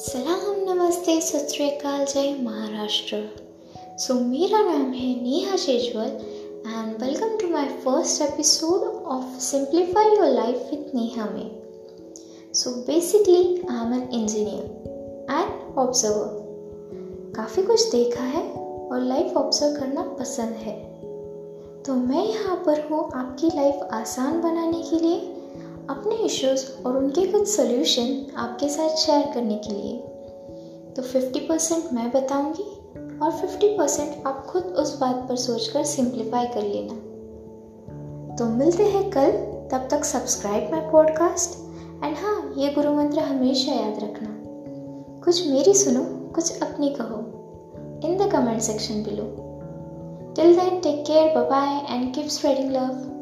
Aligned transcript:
सलाम, 0.00 0.74
नमस्ते 0.74 1.20
सत 1.20 1.48
जय 2.14 2.38
महाराष्ट्र। 2.42 3.16
सो 3.98 4.14
मेरा 4.14 4.62
नाम 4.62 4.92
है, 4.92 5.22
Neha 5.22 5.56
Shejwal 5.56 6.06
and 6.72 7.02
welcome 7.02 7.36
to 7.36 7.48
my 7.48 7.66
first 7.66 8.22
episode 8.22 9.04
of 9.04 9.40
simplify 9.40 10.04
your 10.04 10.26
life 10.26 10.68
with 10.70 10.94
Neha 10.94 11.24
में। 11.30 11.50
So 12.54 12.70
basically 12.70 13.62
I 13.70 13.86
am 13.86 13.94
an 13.94 14.08
engineer 14.12 15.26
and 15.30 15.78
observer 15.78 17.32
काफ़ी 17.36 17.62
कुछ 17.62 17.90
देखा 17.92 18.24
है 18.24 18.52
और 18.52 19.00
लाइफ 19.00 19.36
ऑब्ज़र्व 19.36 19.80
करना 19.80 20.02
पसंद 20.02 20.54
है। 20.54 20.76
तो 21.82 21.94
मैं 21.94 22.24
यहाँ 22.28 22.56
पर 22.56 22.88
हूँ 22.88 23.10
आपकी 23.14 23.46
लाइफ 23.46 23.88
आसान 23.92 24.40
बनाने 24.40 24.82
के 24.82 24.96
लिए। 24.96 25.37
अपने 25.90 26.14
इश्यूज़ 26.14 26.82
और 26.82 26.96
उनके 26.96 27.32
कुछ 27.32 27.48
सोल्यूशन 27.48 28.26
आपके 28.36 28.68
साथ 28.68 28.88
शेयर 28.88 29.30
करने 29.34 29.54
के 29.54 29.72
लिए। 29.72 29.96
तो 30.96 31.02
50 31.02 31.40
परसेंट 31.48 31.84
मैं 31.92 32.10
बताऊँगी 32.10 32.62
और 33.22 33.30
50 33.30 33.78
परसेंट 33.78 34.26
आप 34.26 34.46
खुद 34.46 34.62
उस 34.62 35.00
बात 35.00 35.26
पर 35.28 35.36
सोचकर 35.36 35.84
सिंप्लीफाई 35.84 36.46
कर 36.46 36.62
लेना। 36.62 36.94
तो 38.36 38.44
मिलते 38.44 38.82
हैं 38.82 39.10
कल, 39.10 39.30
तब 39.70 39.88
तक 39.90 40.04
सब्सक्राइब 40.04 40.70
माई 40.70 40.80
पॉडकास्ट 40.80 41.58
एंड 42.04 42.16
हाँ 42.16 42.54
ये 42.56 42.72
गुरु 42.72 42.92
मंत्र 42.92 43.18
हमेशा 43.18 43.72
याद 43.72 43.96
रखना। 44.02 44.28
कुछ 45.24 45.48
मेरी 45.48 45.74
सुनो, 45.74 46.32
कुछ 46.34 46.62
अपनी 46.62 46.88
कहो। 46.88 47.16
In 48.08 48.18
the 48.18 48.32
comment 48.32 48.60
section 48.60 48.94
below 48.94 49.24
till 50.34 50.56
then 50.56 50.80
take 50.80 51.04
care 51.06 51.34
bye 51.36 51.94
and 51.94 52.14
keep 52.14 52.26
spreading 52.26 52.72
love 52.72 53.17